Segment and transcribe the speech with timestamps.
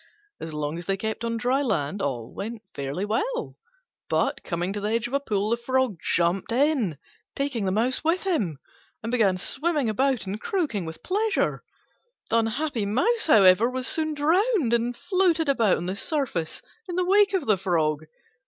[0.39, 3.55] As long as they kept on dry land all went fairly well;
[4.09, 6.97] but, coming to the edge of a pool, the Frog jumped in,
[7.35, 8.57] taking the Mouse with him,
[9.03, 11.63] and began swimming about and croaking with pleasure.
[12.31, 17.05] The unhappy Mouse, however, was soon drowned, and floated about on the surface in the
[17.05, 18.05] wake of the Frog.